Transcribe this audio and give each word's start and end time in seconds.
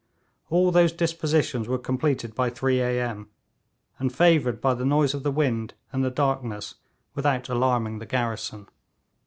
All 0.49 0.71
those 0.71 0.91
dispositions 0.91 1.67
were 1.67 1.77
completed 1.77 2.33
by 2.33 2.49
three 2.49 2.79
A.M., 2.81 3.29
and, 3.99 4.11
favoured 4.11 4.59
by 4.59 4.73
the 4.73 4.83
noise 4.83 5.13
of 5.13 5.21
the 5.21 5.29
wind 5.29 5.75
and 5.91 6.03
the 6.03 6.09
darkness, 6.09 6.73
without 7.13 7.49
alarming 7.49 7.99
the 7.99 8.07
garrison. 8.07 8.67